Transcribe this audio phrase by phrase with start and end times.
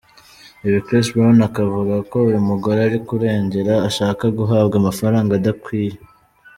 [0.67, 5.97] Ibi Chris Brown akavuga ko uyu mugore ari kurengera ashaka guhabwa amafaranga adakwiye.